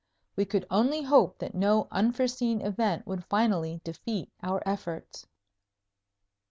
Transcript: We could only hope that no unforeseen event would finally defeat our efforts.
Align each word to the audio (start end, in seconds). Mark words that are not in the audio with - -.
We 0.35 0.45
could 0.45 0.65
only 0.71 1.03
hope 1.03 1.37
that 1.37 1.53
no 1.53 1.87
unforeseen 1.91 2.59
event 2.61 3.05
would 3.05 3.23
finally 3.25 3.81
defeat 3.83 4.31
our 4.41 4.63
efforts. 4.67 5.27